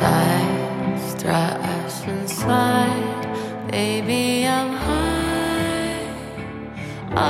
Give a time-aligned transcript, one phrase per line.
[0.00, 3.22] tight, stress inside.
[3.70, 6.00] Baby, I'm high.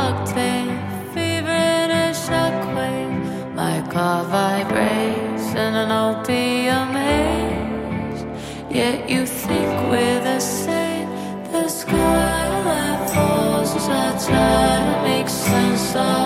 [0.00, 0.78] Octane,
[1.12, 3.14] fever a shockwave.
[3.60, 8.22] My car vibrates in an opium haze.
[8.80, 11.08] Yet you think we're the same.
[11.52, 16.19] The skyline falls as I try to make sense of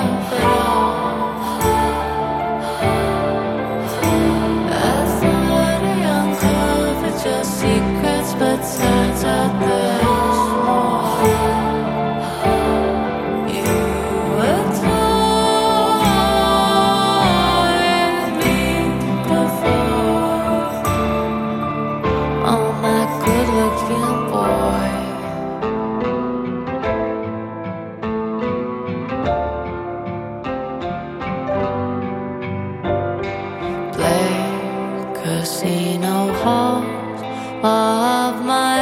[35.45, 37.21] Play casino halls
[37.63, 38.77] of my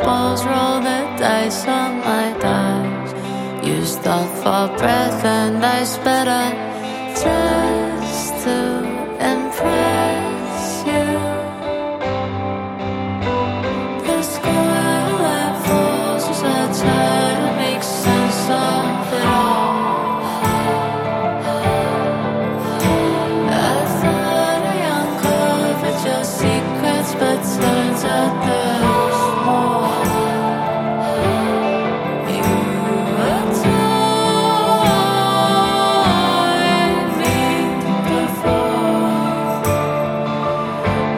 [0.00, 0.42] eyeballs.
[0.46, 3.12] Roll the dice on my dice.
[3.66, 6.54] You stop for breath and I sped up
[7.14, 8.73] just to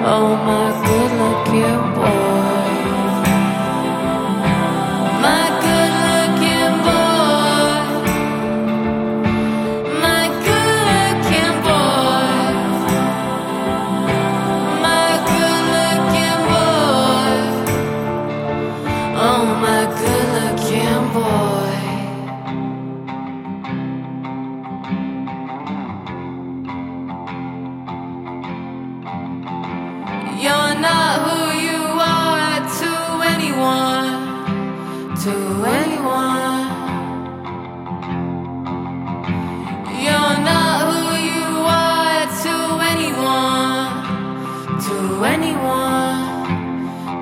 [0.09, 0.66] Oh, my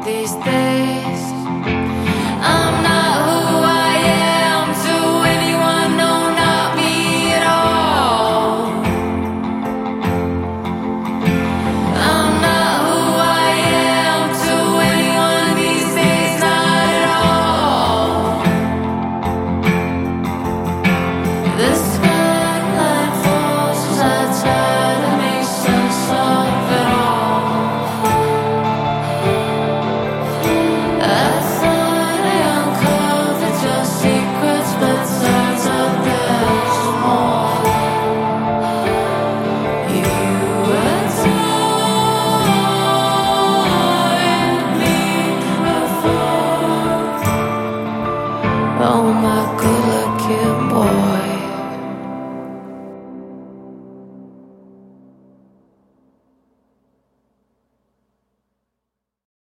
[0.04, 0.93] these days.